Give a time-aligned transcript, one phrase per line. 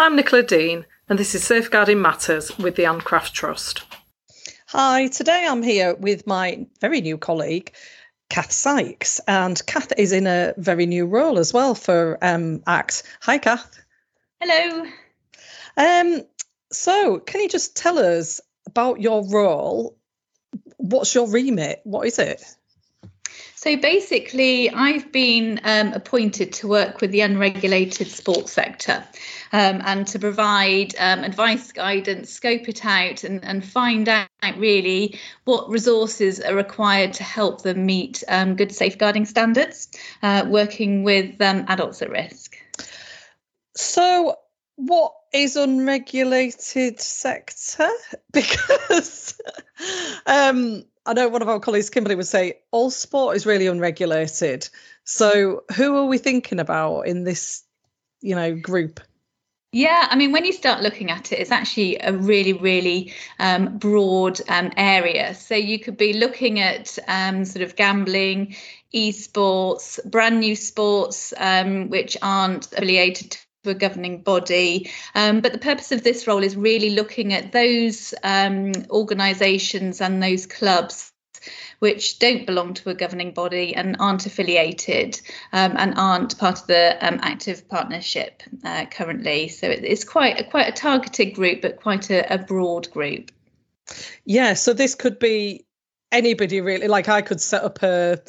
[0.00, 3.82] I'm Nicola Dean, and this is Safeguarding Matters with the Ann Craft Trust.
[4.68, 7.74] Hi, today I'm here with my very new colleague,
[8.30, 13.02] Kath Sykes, and Kath is in a very new role as well for um, ACT.
[13.20, 13.78] Hi, Kath.
[14.40, 14.86] Hello.
[15.76, 16.22] Um,
[16.72, 19.98] so, can you just tell us about your role?
[20.78, 21.82] What's your remit?
[21.84, 22.42] What is it?
[23.60, 29.06] So basically, I've been um, appointed to work with the unregulated sports sector
[29.52, 35.18] um, and to provide um, advice, guidance, scope it out, and, and, find out really
[35.44, 39.88] what resources are required to help them meet um, good safeguarding standards,
[40.22, 42.56] uh, working with um, adults at risk.
[43.76, 44.36] So,
[44.86, 47.88] what is unregulated sector?
[48.32, 49.40] Because
[50.26, 54.68] um, I know one of our colleagues, Kimberly, would say all sport is really unregulated.
[55.04, 57.64] So who are we thinking about in this,
[58.20, 59.00] you know, group?
[59.72, 63.78] Yeah, I mean, when you start looking at it, it's actually a really, really um,
[63.78, 65.34] broad um, area.
[65.34, 68.56] So you could be looking at um, sort of gambling,
[68.92, 74.90] esports, brand new sports, um, which aren't affiliated to a governing body.
[75.14, 80.22] Um, but the purpose of this role is really looking at those um, organisations and
[80.22, 81.12] those clubs
[81.78, 85.18] which don't belong to a governing body and aren't affiliated
[85.54, 89.48] um, and aren't part of the um, active partnership uh, currently.
[89.48, 93.30] So it's quite a, quite a targeted group, but quite a, a broad group.
[94.26, 95.64] Yeah, so this could be
[96.12, 96.86] anybody really.
[96.86, 98.20] Like I could set up a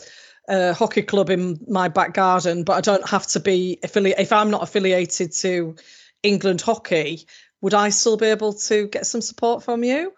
[0.47, 4.22] a hockey club in my back garden, but I don't have to be affiliated.
[4.22, 5.75] If I'm not affiliated to
[6.23, 7.25] England hockey,
[7.61, 10.14] would I still be able to get some support from you?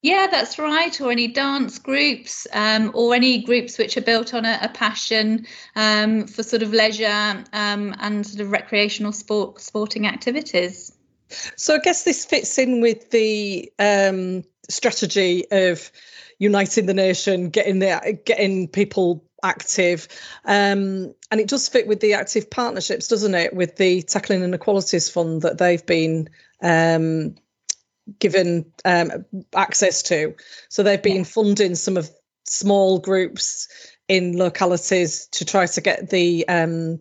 [0.00, 0.98] Yeah, that's right.
[1.00, 5.46] Or any dance groups, um, or any groups which are built on a, a passion
[5.74, 10.92] um, for sort of leisure um, and sort of recreational sport, sporting activities.
[11.56, 15.90] So I guess this fits in with the um, strategy of
[16.38, 20.08] uniting the nation, getting the getting people active.
[20.44, 25.08] Um, and it does fit with the active partnerships, doesn't it, with the Tackling Inequalities
[25.08, 26.30] Fund that they've been
[26.62, 27.36] um,
[28.18, 30.34] given um, access to.
[30.68, 31.24] So they've been yeah.
[31.24, 32.10] funding some of
[32.44, 33.68] small groups
[34.08, 37.00] in localities to try to get the um,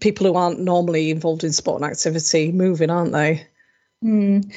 [0.00, 3.46] people who aren't normally involved in sport and activity moving, aren't they?
[4.04, 4.56] Mm.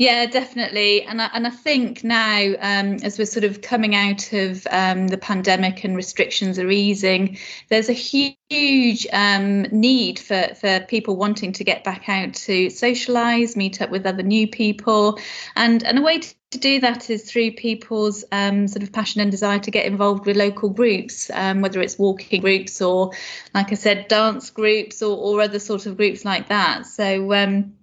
[0.00, 1.02] Yeah, definitely.
[1.02, 5.08] And I, and I think now, um, as we're sort of coming out of um,
[5.08, 7.36] the pandemic and restrictions are easing,
[7.68, 13.56] there's a huge um, need for, for people wanting to get back out to socialise,
[13.56, 15.18] meet up with other new people.
[15.54, 19.30] And, and a way to, do that is through people's um, sort of passion and
[19.30, 23.12] desire to get involved with local groups, um, whether it's walking groups or,
[23.54, 26.86] like I said, dance groups or, or other sort of groups like that.
[26.86, 27.74] So, um,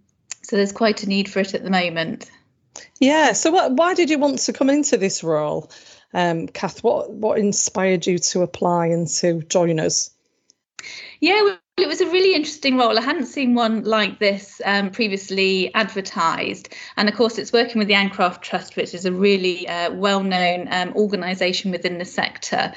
[0.48, 2.32] so there's quite a need for it at the moment.
[3.00, 3.34] Yeah.
[3.34, 5.70] So what, why did you want to come into this role,
[6.14, 6.84] um, Kath?
[6.84, 10.12] What what inspired you to apply and to join us?
[11.20, 12.98] Yeah, well, it was a really interesting role.
[12.98, 16.74] I hadn't seen one like this um, previously advertised.
[16.96, 19.92] And of course, it's working with the Ann Craft Trust, which is a really uh,
[19.94, 22.74] well known um, organisation within the sector.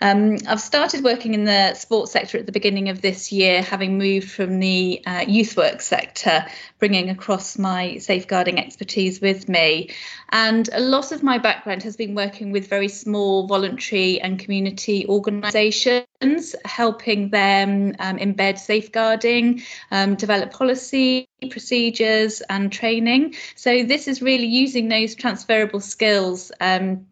[0.00, 3.98] Um, I've started working in the sports sector at the beginning of this year, having
[3.98, 6.46] moved from the uh, youth work sector,
[6.78, 9.90] bringing across my safeguarding expertise with me.
[10.30, 15.06] And a lot of my background has been working with very small voluntary and community
[15.06, 23.34] organisations, helping them um, embed safeguarding, um, develop policy, procedures, and training.
[23.54, 26.52] So, this is really using those transferable skills.
[26.60, 27.06] Um,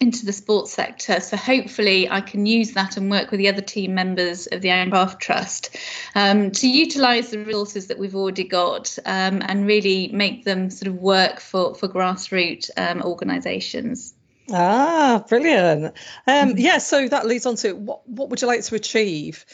[0.00, 1.20] into the sports sector.
[1.20, 4.70] So hopefully I can use that and work with the other team members of the
[4.70, 5.76] Ann Craft Trust
[6.14, 10.88] um, to utilise the resources that we've already got um, and really make them sort
[10.88, 14.14] of work for, for grassroots um, organisations.
[14.50, 15.94] Ah, brilliant.
[16.26, 19.44] Um, yeah, so that leads on to what, what would you like to achieve?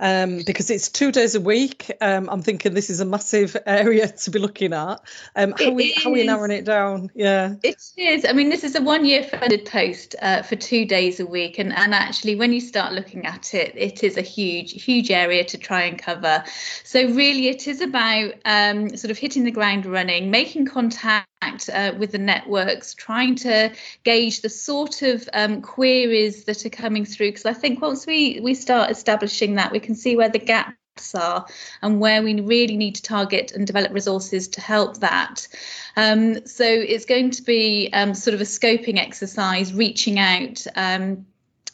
[0.00, 1.92] Um, because it's two days a week.
[2.00, 5.00] Um, I'm thinking this is a massive area to be looking at.
[5.36, 7.10] Um, how, we, how are we narrowing it down?
[7.14, 8.24] Yeah, it is.
[8.24, 11.58] I mean, this is a one year funded post uh, for two days a week,
[11.58, 15.44] and and actually, when you start looking at it, it is a huge, huge area
[15.44, 16.42] to try and cover.
[16.82, 21.92] So really, it is about um, sort of hitting the ground running, making contact uh,
[21.98, 23.72] with the networks, trying to
[24.04, 27.28] gauge the sort of um, queries that are coming through.
[27.28, 31.14] Because I think once we we start establishing that, we can see where the gaps
[31.14, 31.46] are
[31.82, 35.48] and where we really need to target and develop resources to help that.
[35.96, 40.66] Um, so it's going to be um, sort of a scoping exercise, reaching out.
[40.76, 41.26] Um,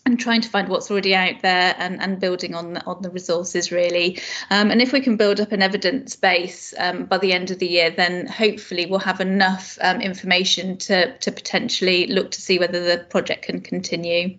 [0.07, 3.11] and trying to find what's already out there and, and building on the, on the
[3.11, 4.19] resources really.
[4.51, 7.59] Um, and if we can build up an evidence base um, by the end of
[7.59, 12.59] the year, then hopefully we'll have enough um, information to to potentially look to see
[12.59, 14.39] whether the project can continue.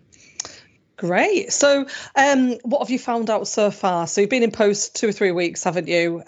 [0.96, 1.54] Great.
[1.54, 1.86] So,
[2.16, 4.08] um, what have you found out so far?
[4.08, 6.24] So, you've been in post two or three weeks, haven't you?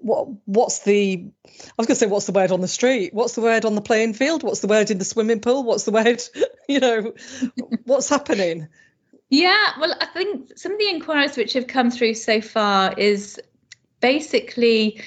[0.00, 3.12] What what's the I was going to say what's the word on the street?
[3.12, 4.42] What's the word on the playing field?
[4.42, 5.64] What's the word in the swimming pool?
[5.64, 6.22] What's the word?
[6.70, 7.14] You know,
[7.84, 8.68] what's happening?
[9.30, 13.40] Yeah, well, I think some of the inquiries which have come through so far is
[14.00, 15.00] basically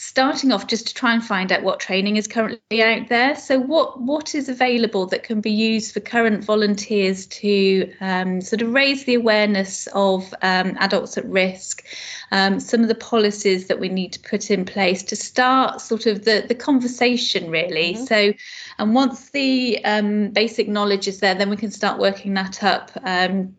[0.00, 3.34] starting off just to try and find out what training is currently out there.
[3.34, 8.62] So what what is available that can be used for current volunteers to um, sort
[8.62, 11.84] of raise the awareness of um, adults at risk,
[12.30, 16.06] um, some of the policies that we need to put in place to start sort
[16.06, 17.94] of the the conversation really.
[17.94, 18.04] Mm-hmm.
[18.04, 18.32] So
[18.78, 22.92] and once the um, basic knowledge is there, then we can start working that up
[23.02, 23.56] um,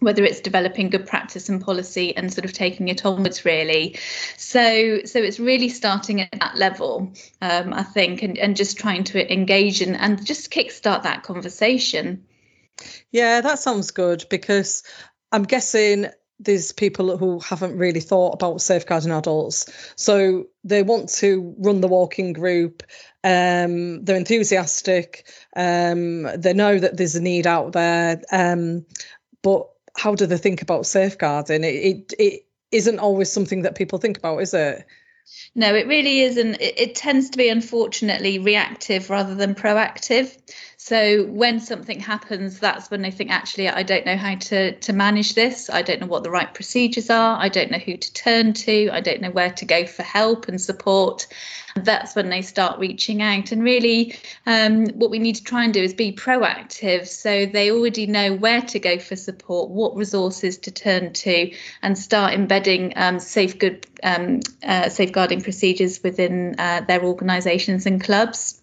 [0.00, 3.98] whether it's developing good practice and policy and sort of taking it onwards really.
[4.36, 9.04] So so it's really starting at that level um, i think and, and just trying
[9.04, 12.24] to engage and, and just kickstart that conversation.
[13.10, 14.82] Yeah that sounds good because
[15.32, 16.06] i'm guessing
[16.38, 19.64] there's people who haven't really thought about safeguarding adults.
[19.96, 22.82] So they want to run the walking group
[23.24, 25.26] um, they're enthusiastic
[25.56, 28.86] um, they know that there's a need out there um,
[29.42, 31.64] but how do they think about safeguarding?
[31.64, 34.84] It, it, it isn't always something that people think about, is it?
[35.54, 36.54] No, it really isn't.
[36.56, 40.36] It, it, tends to be, unfortunately, reactive rather than proactive.
[40.78, 44.92] So when something happens, that's when they think, actually, I don't know how to to
[44.92, 45.70] manage this.
[45.70, 47.38] I don't know what the right procedures are.
[47.40, 48.90] I don't know who to turn to.
[48.90, 51.28] I don't know where to go for help and support.
[51.76, 53.52] That's when they start reaching out.
[53.52, 57.70] And really, um, what we need to try and do is be proactive, so they
[57.70, 61.52] already know where to go for support, what resources to turn to,
[61.82, 68.02] and start embedding um, safe good um, uh, safeguarding procedures within uh, their organisations and
[68.02, 68.60] clubs.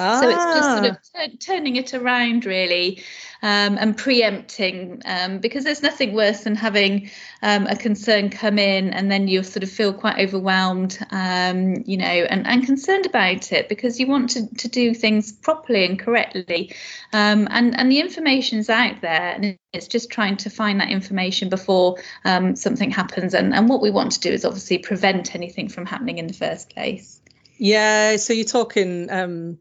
[0.00, 0.20] Ah.
[0.20, 1.26] So it's just sort of ah.
[1.26, 3.02] t- turning it around, really,
[3.42, 7.10] um, and preempting, um, because there's nothing worse than having
[7.42, 11.96] um, a concern come in and then you sort of feel quite overwhelmed, um, you
[11.96, 15.98] know, and, and concerned about it because you want to, to do things properly and
[15.98, 16.74] correctly.
[17.12, 21.48] Um, and, and the information's out there, and it's just trying to find that information
[21.48, 23.34] before um, something happens.
[23.34, 26.34] And, and what we want to do is obviously prevent anything from happening in the
[26.34, 27.20] first place.
[27.64, 29.10] Yeah, so you're talking.
[29.10, 29.58] Um,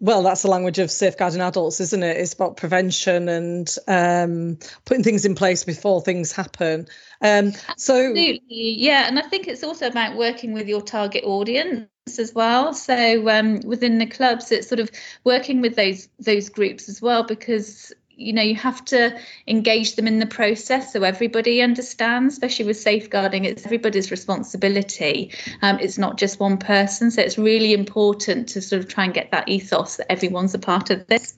[0.00, 2.16] well, that's the language of safeguarding adults, isn't it?
[2.16, 6.86] It's about prevention and um, putting things in place before things happen.
[7.20, 11.90] Um, so, Absolutely, yeah, and I think it's also about working with your target audience
[12.18, 12.72] as well.
[12.72, 14.90] So um, within the clubs, it's sort of
[15.24, 20.06] working with those those groups as well because you know you have to engage them
[20.06, 25.32] in the process so everybody understands especially with safeguarding it's everybody's responsibility.
[25.62, 27.10] Um, it's not just one person.
[27.10, 30.58] So it's really important to sort of try and get that ethos that everyone's a
[30.58, 31.34] part of this.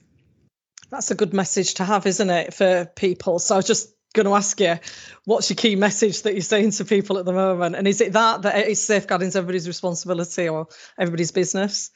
[0.89, 3.39] That's a good message to have isn't it for people?
[3.39, 4.77] So i was just going to ask you
[5.23, 7.75] what's your key message that you're saying to people at the moment?
[7.75, 10.67] And is it that that it's safeguarding everybody's responsibility or
[10.97, 11.91] everybody's business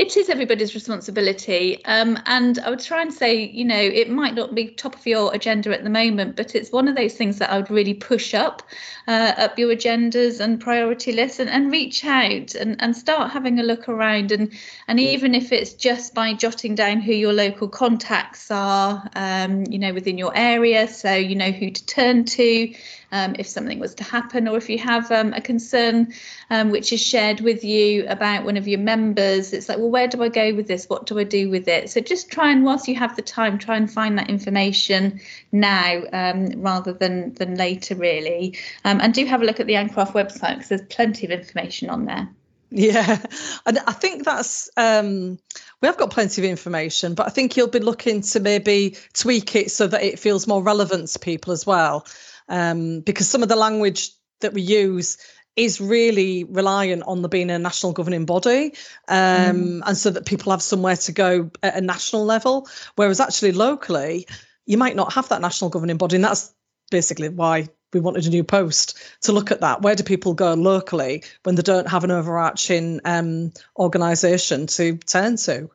[0.00, 1.84] it is everybody's responsibility.
[1.84, 5.06] Um, and I would try and say, you know, it might not be top of
[5.06, 7.92] your agenda at the moment, but it's one of those things that I would really
[7.92, 8.62] push up,
[9.06, 13.60] uh, up your agendas and priority lists and, and reach out and, and start having
[13.60, 14.32] a look around.
[14.32, 14.54] And,
[14.88, 19.78] and even if it's just by jotting down who your local contacts are, um, you
[19.78, 22.74] know, within your area, so you know who to turn to,
[23.12, 26.12] um, if something was to happen, or if you have um, a concern
[26.50, 29.52] um, which is shared with you about one of your members.
[29.52, 30.88] It's like, well, where do I go with this?
[30.88, 31.90] What do I do with it?
[31.90, 35.20] So just try and, whilst you have the time, try and find that information
[35.52, 38.56] now um, rather than than later, really.
[38.84, 41.32] Um, and do have a look at the Ann Craft website because there's plenty of
[41.32, 42.28] information on there.
[42.72, 43.20] Yeah,
[43.66, 45.40] and I think that's um,
[45.80, 49.56] we have got plenty of information, but I think you'll be looking to maybe tweak
[49.56, 52.06] it so that it feels more relevant to people as well
[52.50, 55.16] um, because some of the language that we use
[55.56, 58.74] is really reliant on the being a national governing body
[59.08, 59.82] um, mm.
[59.84, 62.68] and so that people have somewhere to go at a national level.
[62.96, 64.26] Whereas actually locally
[64.66, 66.52] you might not have that national governing body and that's
[66.90, 69.82] basically why we wanted a new post to look at that.
[69.82, 75.36] Where do people go locally when they don't have an overarching um, organisation to turn
[75.36, 75.70] to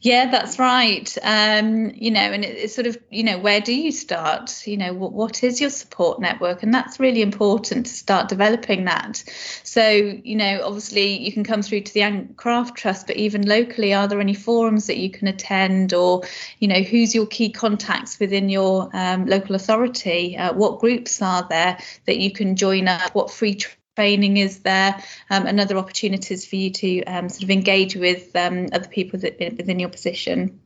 [0.00, 1.12] Yeah, that's right.
[1.22, 4.64] Um, you know, and it, it's sort of, you know, where do you start?
[4.64, 6.62] You know, what, what is your support network?
[6.62, 9.24] And that's really important to start developing that.
[9.64, 13.92] So, you know, obviously you can come through to the Craft Trust, but even locally,
[13.92, 16.22] are there any forums that you can attend or,
[16.60, 20.36] you know, who's your key contacts within your um, local authority?
[20.36, 23.14] Uh, what groups are there that you can join up?
[23.16, 23.58] What free
[23.98, 28.34] training is there um, and other opportunities for you to um, sort of engage with
[28.36, 30.60] um, other people that, within your position.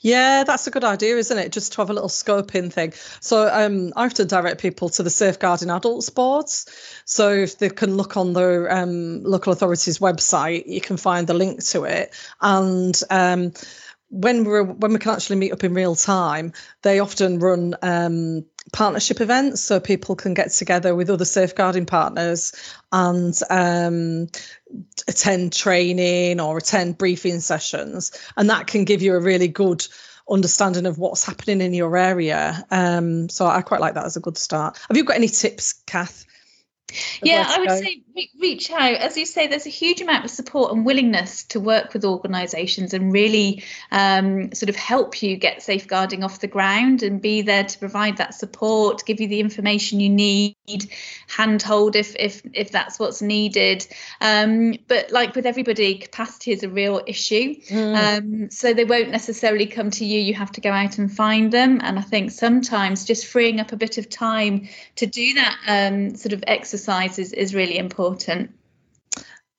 [0.00, 1.52] Yeah, that's a good idea, isn't it?
[1.52, 2.92] Just to have a little scoping thing.
[3.20, 6.66] So um, I have to direct people to the Safeguarding Adults boards.
[7.06, 11.34] So if they can look on the um, local authority's website, you can find the
[11.34, 12.14] link to it.
[12.42, 13.52] And um,
[14.08, 16.52] when we're when we can actually meet up in real time,
[16.82, 22.52] they often run um, partnership events so people can get together with other safeguarding partners
[22.90, 24.28] and um,
[25.08, 29.86] attend training or attend briefing sessions, and that can give you a really good
[30.28, 32.66] understanding of what's happening in your area.
[32.70, 34.78] Um, so I quite like that as a good start.
[34.88, 36.24] Have you got any tips, Kath?
[37.22, 38.02] Yeah i would say
[38.40, 38.94] reach out.
[38.94, 42.94] As you say there's a huge amount of support and willingness to work with organisations
[42.94, 47.64] and really um, sort of help you get safeguarding off the ground and be there
[47.64, 50.56] to provide that support give you the information you need
[51.28, 53.86] handhold if if if that's what's needed.
[54.20, 57.56] Um, but like with everybody capacity is a real issue.
[57.66, 57.96] Mm.
[57.96, 60.20] um, so they won't necessarily come to you.
[60.20, 61.80] You have to go out and find them.
[61.82, 66.16] And i think sometimes just freeing up a bit of time to do that um,
[66.16, 68.52] sort of exercise exercise is, is really important.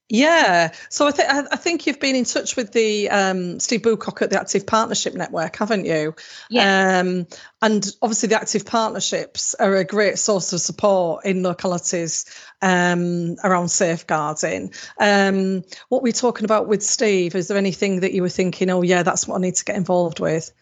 [0.09, 4.21] Yeah, so I think I think you've been in touch with the um, Steve Boocock
[4.21, 6.15] at the Active Partnership Network, haven't you?
[6.49, 6.99] Yeah.
[7.01, 7.27] Um,
[7.61, 12.23] and obviously, the Active Partnerships are a great source of support in localities
[12.61, 14.71] um, around safeguarding.
[14.97, 17.35] Um, what were you talking about with Steve?
[17.35, 18.69] Is there anything that you were thinking?
[18.69, 20.53] Oh, yeah, that's what I need to get involved with.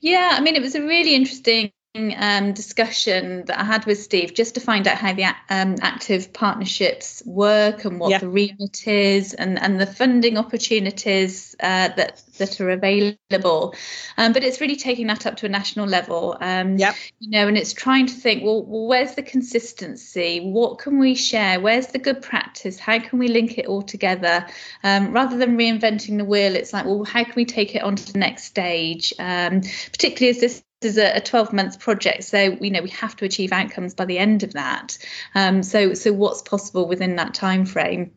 [0.00, 1.70] Yeah, I mean, it was a really interesting
[2.16, 6.32] um, discussion that I had with Steve just to find out how the um, active
[6.32, 8.18] partnerships work and what yeah.
[8.18, 13.74] the remit is and, and the funding opportunities uh, that that are available.
[14.16, 16.36] Um, but it's really taking that up to a national level.
[16.40, 16.94] Um, yeah.
[17.18, 20.40] You know, and it's trying to think, well, well, where's the consistency?
[20.40, 21.60] What can we share?
[21.60, 22.78] Where's the good practice?
[22.78, 24.46] How can we link it all together?
[24.84, 27.96] Um, rather than reinventing the wheel, it's like, well, how can we take it on
[27.96, 29.12] to the next stage?
[29.18, 29.62] Um,
[29.92, 33.52] particularly as this is a 12 month project so you know we have to achieve
[33.52, 34.98] outcomes by the end of that.
[35.34, 38.12] Um, so so what's possible within that time frame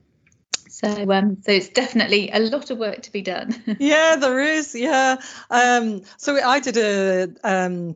[0.70, 3.54] so um, so it's definitely a lot of work to be done.
[3.80, 5.18] Yeah there is yeah.
[5.50, 7.96] Um, so i did a um,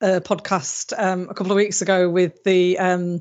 [0.00, 3.20] a podcast um, a couple of weeks ago with the um,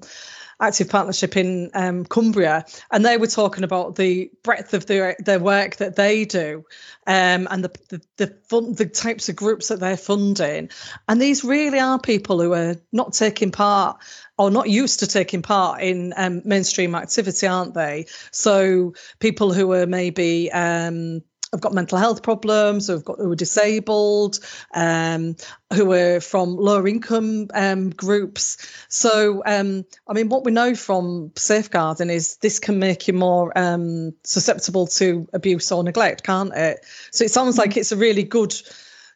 [0.60, 5.40] active partnership in um, Cumbria, and they were talking about the breadth of their their
[5.40, 6.66] work that they do,
[7.08, 8.02] um, and the the
[8.50, 10.70] the, the types of groups that they're funding,
[11.08, 14.02] and these really are people who are not taking part
[14.38, 18.06] or not used to taking part in um, mainstream activity, aren't they?
[18.32, 23.36] So people who are maybe um, have got mental health problems, who've got who are
[23.36, 24.40] disabled,
[24.74, 25.36] um,
[25.74, 28.58] who are from lower income um, groups.
[28.88, 33.58] So, um, I mean, what we know from safeguarding is this can make you more
[33.58, 36.86] um, susceptible to abuse or neglect, can't it?
[37.12, 37.80] So it sounds like mm-hmm.
[37.80, 38.54] it's a really good,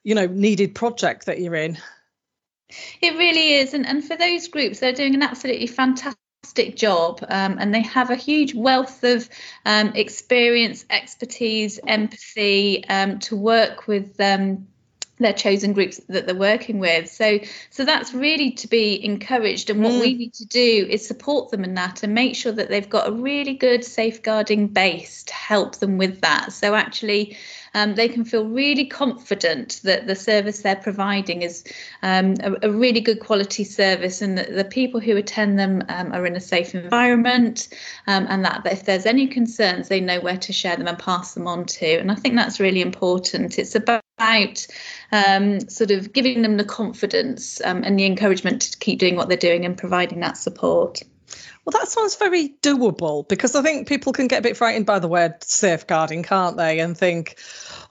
[0.03, 1.77] you know, needed project that you're in.
[3.01, 6.22] It really is, and and for those groups, they're doing an absolutely fantastic
[6.53, 9.29] fantastic job um, and they have a huge wealth of
[9.65, 14.19] um, experience, expertise, empathy um, to work with
[15.23, 17.09] their chosen groups that they're working with.
[17.09, 17.39] So,
[17.69, 19.69] so that's really to be encouraged.
[19.69, 20.01] And what mm.
[20.01, 23.09] we need to do is support them in that and make sure that they've got
[23.09, 26.53] a really good safeguarding base to help them with that.
[26.53, 27.37] So, actually,
[27.73, 31.63] um, they can feel really confident that the service they're providing is
[32.01, 36.13] um, a, a, really good quality service and that the people who attend them um,
[36.13, 37.67] are in a safe environment
[38.07, 40.99] um, and that, that if there's any concerns, they know where to share them and
[40.99, 41.95] pass them on to.
[41.95, 43.57] And I think that's really important.
[43.57, 44.03] It's about
[45.11, 49.27] um, sort of giving them the confidence um, and the encouragement to keep doing what
[49.27, 51.01] they're doing and providing that support.
[51.65, 54.99] Well, that sounds very doable because I think people can get a bit frightened by
[54.99, 56.79] the word safeguarding, can't they?
[56.79, 57.37] And think,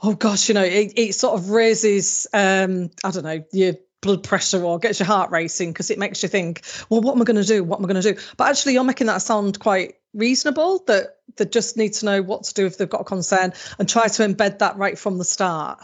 [0.02, 4.24] oh gosh, you know, it, it sort of raises, um, I don't know, your blood
[4.24, 7.24] pressure or gets your heart racing because it makes you think, well, what am I
[7.24, 7.64] going to do?
[7.64, 8.20] What am I going to do?
[8.36, 12.44] But actually, you're making that sound quite reasonable that they just need to know what
[12.44, 15.24] to do if they've got a concern and try to embed that right from the
[15.24, 15.82] start.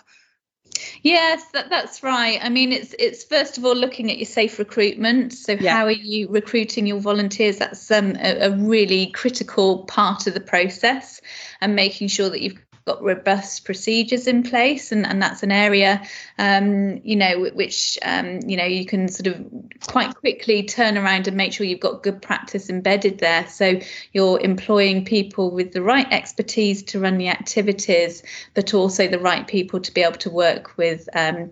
[1.02, 2.38] Yes, that, that's right.
[2.42, 5.32] I mean, it's it's first of all looking at your safe recruitment.
[5.32, 5.75] So, yeah.
[5.75, 7.58] how are you recruiting your volunteers?
[7.58, 11.20] That's um, a, a, really critical part of the process,
[11.61, 12.58] and making sure that you've
[12.88, 16.02] got robust procedures in place, and, and that's an area,
[16.38, 19.47] um, you know, which um, you know you can sort of
[19.87, 23.47] quite quickly turn around and make sure you've got good practice embedded there.
[23.49, 23.80] So
[24.12, 28.23] you're employing people with the right expertise to run the activities,
[28.54, 31.09] but also the right people to be able to work with.
[31.14, 31.50] Um,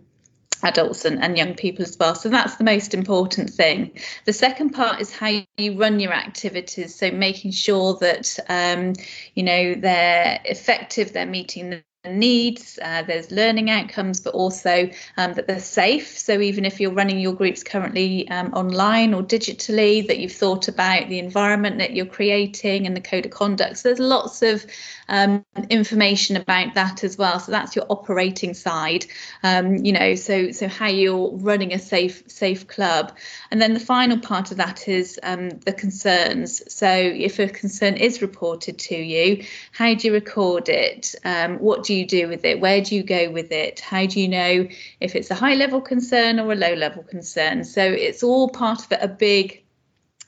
[0.62, 2.14] adults and, and young people as well.
[2.14, 3.98] So that's the most important thing.
[4.25, 6.94] The second part is how you run your activities.
[6.94, 8.94] So making sure that um,
[9.34, 11.82] you know they're effective, they're meeting the
[12.12, 16.18] needs, uh, there's learning outcomes, but also um, that they're safe.
[16.18, 20.68] So even if you're running your groups currently um, online or digitally, that you've thought
[20.68, 23.78] about the environment that you're creating and the code of conduct.
[23.78, 24.66] So there's lots of
[25.08, 27.38] um, information about that as well.
[27.38, 29.06] So that's your operating side,
[29.42, 30.14] um, you know.
[30.14, 33.16] So so how you're running a safe safe club,
[33.50, 36.62] and then the final part of that is um, the concerns.
[36.72, 41.14] So if a concern is reported to you, how do you record it?
[41.25, 42.61] Um, what do you do with it?
[42.61, 43.81] Where do you go with it?
[43.81, 44.69] How do you know
[45.00, 47.65] if it's a high level concern or a low level concern?
[47.65, 49.65] So it's all part of a big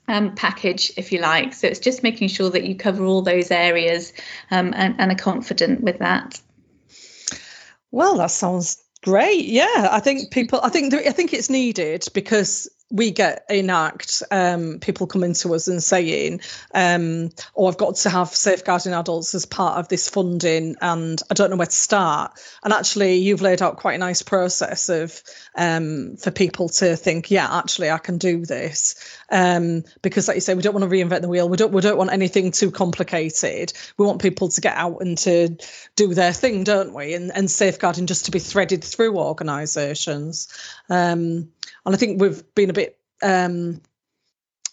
[0.07, 1.53] um, package, if you like.
[1.53, 4.11] So it's just making sure that you cover all those areas
[4.49, 6.41] um, and, and are confident with that.
[7.91, 9.45] Well, that sounds great.
[9.45, 10.59] Yeah, I think people.
[10.61, 15.53] I think I think it's needed because we get in ACT um, people coming to
[15.53, 16.41] us and saying,
[16.73, 21.33] um, "Oh, I've got to have safeguarding adults as part of this funding, and I
[21.35, 22.31] don't know where to start."
[22.63, 25.21] And actually, you've laid out quite a nice process of
[25.55, 28.95] um, for people to think, "Yeah, actually, I can do this,"
[29.29, 31.47] um, because, like you say, we don't want to reinvent the wheel.
[31.47, 33.71] We don't we don't want anything too complicated.
[33.97, 35.57] We want people to get out and to
[35.95, 37.13] do their thing, don't we?
[37.13, 40.47] And and safeguarding just to be threaded through organisations.
[40.89, 41.49] Um,
[41.85, 42.78] and I think we've been a.
[43.21, 43.81] Um,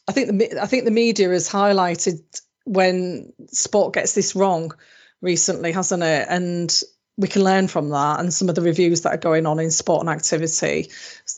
[0.09, 2.23] I think the I think the media has highlighted
[2.65, 4.73] when sport gets this wrong
[5.21, 6.27] recently, hasn't it?
[6.29, 6.83] And
[7.17, 9.71] we can learn from that and some of the reviews that are going on in
[9.71, 10.91] sport and activity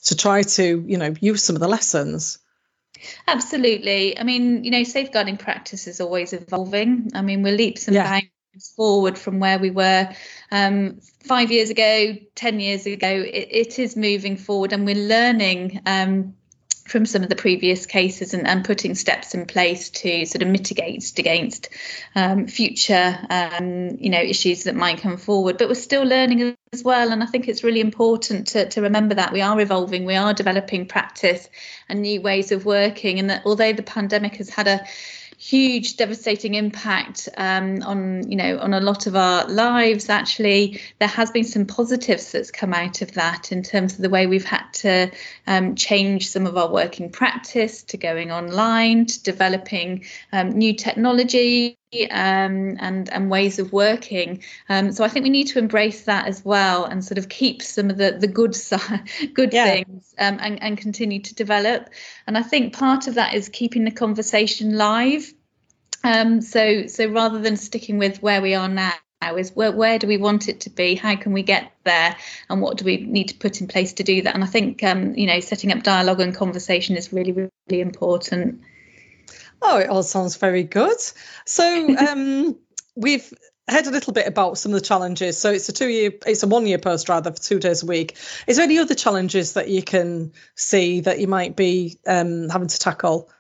[0.05, 2.39] to try to you know use some of the lessons.
[3.27, 4.19] Absolutely.
[4.19, 7.13] I mean, you know, safeguarding practice is always evolving.
[7.15, 8.11] I mean, we're leaps and yeah.
[8.11, 10.13] bounds forward from where we were
[10.51, 13.09] um, five years ago, 10 years ago.
[13.09, 15.81] It, it is moving forward and we're learning.
[15.87, 16.35] Um,
[16.89, 20.49] from some of the previous cases and, and, putting steps in place to sort of
[20.49, 21.69] mitigate against
[22.15, 25.59] um, future um, you know issues that might come forward.
[25.59, 29.15] But we're still learning as well and i think it's really important to, to remember
[29.15, 31.49] that we are evolving we are developing practice
[31.89, 34.85] and new ways of working and that although the pandemic has had a
[35.39, 40.81] huge devastating impact um, on you know on a lot of our lives actually.
[40.99, 44.27] There has been some positives that's come out of that in terms of the way
[44.27, 45.11] we've had to
[45.47, 51.79] um, change some of our working practice to going online to developing um, new technology
[52.11, 54.43] um, and and ways of working.
[54.69, 57.63] Um, so I think we need to embrace that as well and sort of keep
[57.63, 59.65] some of the the good side, good yeah.
[59.65, 61.89] things um, and and continue to develop.
[62.27, 65.33] And I think part of that is keeping the conversation live.
[66.05, 68.93] Um, so so rather than sticking with where we are now
[69.37, 72.17] is where, where do we want it to be how can we get there
[72.49, 74.85] and what do we need to put in place to do that and i think
[74.85, 78.61] um, you know setting up dialogue and conversation is really really important
[79.61, 80.99] Oh, it all sounds very good.
[81.45, 82.59] So um,
[82.97, 83.33] we've
[83.69, 85.39] heard a little bit about some of the challenges.
[85.39, 87.87] So it's a two year, it's a one year post rather for two days a
[87.87, 88.17] week.
[88.47, 92.69] Is there any other challenges that you can see that you might be um, having
[92.69, 93.31] to tackle?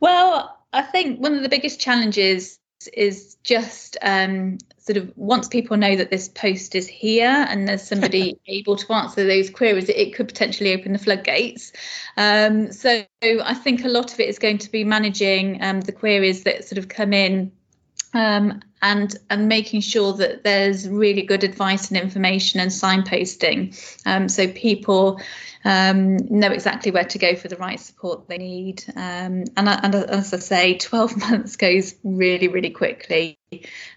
[0.00, 5.76] Well, I think one of the biggest challenges is just um, sort of once people
[5.76, 9.96] know that this post is here and there's somebody able to answer those queries, it,
[9.96, 11.72] it could potentially open the floodgates.
[12.16, 15.92] Um, so I think a lot of it is going to be managing um, the
[15.92, 17.52] queries that sort of come in
[18.14, 24.28] um, and and making sure that there's really good advice and information and signposting, um,
[24.28, 25.20] so people
[25.64, 28.84] um, know exactly where to go for the right support they need.
[28.96, 33.38] Um, and, and, as I say, 12 months goes really really quickly,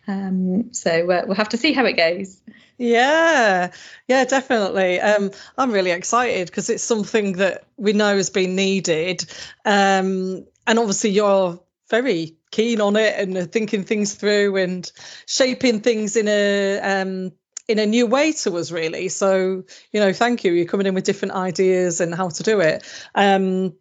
[0.07, 2.39] um, so uh, we'll have to see how it goes.
[2.77, 3.71] Yeah,
[4.07, 4.99] yeah, definitely.
[4.99, 9.25] Um, I'm really excited because it's something that we know has been needed,
[9.63, 14.89] um, and obviously you're very keen on it and thinking things through and
[15.25, 17.33] shaping things in a um,
[17.67, 19.09] in a new way to us really.
[19.09, 20.53] So you know thank you.
[20.53, 22.83] You're coming in with different ideas and how to do it.
[23.13, 23.73] Um,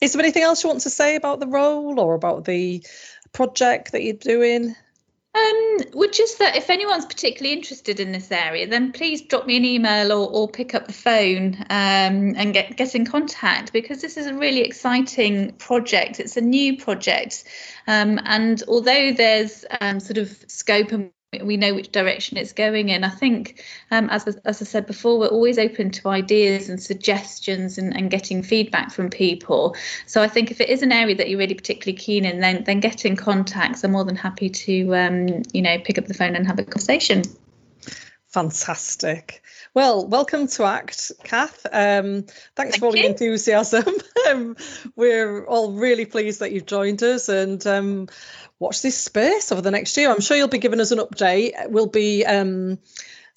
[0.00, 2.84] is there anything else you want to say about the role or about the
[3.32, 4.76] project that you're doing
[5.34, 5.78] um,
[6.12, 10.12] just that if anyone's particularly interested in this area, then please drop me an email
[10.12, 14.26] or, or pick up the phone um, and get, get in contact because this is
[14.26, 16.20] a really exciting project.
[16.20, 17.44] It's a new project.
[17.86, 21.10] Um, and although there's um, sort of scope and
[21.44, 23.04] we know which direction it's going in.
[23.04, 23.62] I think,
[23.92, 28.10] um, as, as I said before, we're always open to ideas and suggestions and, and
[28.10, 29.76] getting feedback from people.
[30.06, 32.64] So I think if it is an area that you're really particularly keen in, then
[32.64, 33.84] then get in contact.
[33.84, 36.64] I'm more than happy to um, you know pick up the phone and have a
[36.64, 37.22] conversation.
[38.30, 39.42] Fantastic.
[39.74, 41.66] Well, welcome to ACT, Kath.
[41.66, 42.22] Um,
[42.54, 43.02] thanks Thank for all you.
[43.02, 43.84] the enthusiasm.
[44.28, 44.56] um,
[44.94, 48.08] we're all really pleased that you've joined us and um,
[48.60, 50.10] watch this space over the next year.
[50.10, 51.70] I'm sure you'll be giving us an update.
[51.70, 52.78] We'll be um,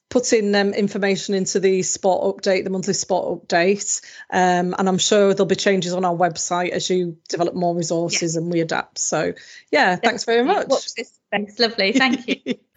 [0.10, 5.34] putting um, information into the sport update, the monthly sport update, um, and I'm sure
[5.34, 9.00] there'll be changes on our website as you develop more resources and we adapt.
[9.00, 9.34] So,
[9.72, 10.68] yeah, thanks very much.
[10.68, 11.60] Watch this space.
[11.60, 11.94] Lovely.
[11.94, 12.60] Thank you.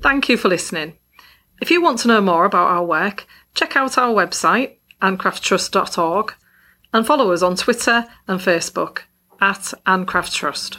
[0.00, 0.96] Thank you for listening.
[1.60, 6.34] If you want to know more about our work, check out our website, anncrafttrust.org,
[6.92, 9.00] and follow us on Twitter and Facebook
[9.40, 10.78] at Ann Craft Trust.